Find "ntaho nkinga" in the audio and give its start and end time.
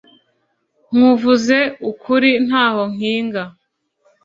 2.47-3.43